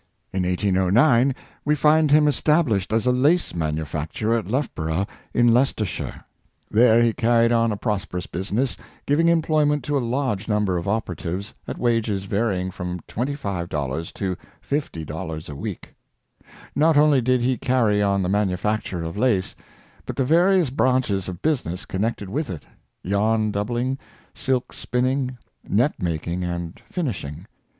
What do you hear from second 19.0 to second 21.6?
of lace, but the various branches of